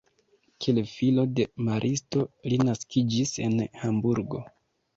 Kiel 0.63 0.79
filo 0.91 1.25
de 1.41 1.45
maristo 1.67 2.25
li 2.47 2.59
naskiĝis 2.71 3.37
en 3.47 3.57
Hamburgo. 3.85 4.45